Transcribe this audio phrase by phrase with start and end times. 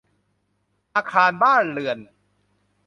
[0.95, 1.97] อาคารบ้านเรือน